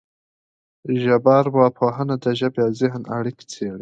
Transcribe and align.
ژبارواپوهنه 1.01 2.15
د 2.23 2.25
ژبې 2.39 2.59
او 2.65 2.71
ذهن 2.81 3.01
اړیکې 3.17 3.45
څېړي 3.51 3.69